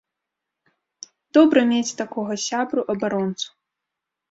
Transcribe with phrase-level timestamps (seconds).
[1.39, 3.47] Добра мець такога сябру-абаронцу!